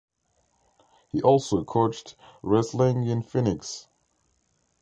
[1.09, 3.87] He also coached wrestling in Phoenix.